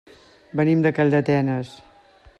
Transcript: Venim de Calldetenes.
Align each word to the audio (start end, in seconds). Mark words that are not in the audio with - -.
Venim 0.61 0.81
de 0.87 0.93
Calldetenes. 1.01 1.79